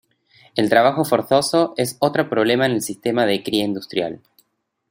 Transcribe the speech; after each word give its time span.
El 0.55 0.67
trabajo 0.67 1.05
forzoso 1.05 1.75
es 1.77 1.97
otro 1.99 2.27
problema 2.27 2.65
en 2.65 2.71
el 2.71 2.81
sistema 2.81 3.27
de 3.27 3.43
cría 3.43 3.65
industrial. 3.65 4.19